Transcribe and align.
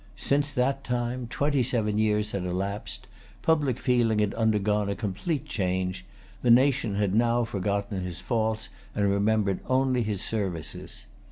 Since 0.17 0.51
that 0.53 0.83
time 0.83 1.27
twenty 1.27 1.61
seven 1.61 1.99
years 1.99 2.31
had 2.31 2.43
elapsed; 2.43 3.05
public 3.43 3.77
feeling 3.77 4.17
had 4.17 4.33
undergone 4.33 4.89
a 4.89 4.95
complete 4.95 5.45
change; 5.45 6.05
the 6.41 6.49
nation 6.49 6.95
had 6.95 7.13
now 7.13 7.43
forgotten 7.43 8.01
his 8.01 8.19
faults, 8.19 8.69
and 8.95 9.07
remembered 9.11 9.59
only 9.69 10.01
his 10.01 10.23
services. 10.23 11.05